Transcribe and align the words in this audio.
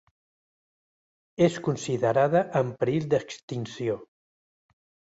És 1.49 1.59
considerada 1.69 2.43
en 2.63 2.75
perill 2.83 3.09
d'extinció. 3.15 4.03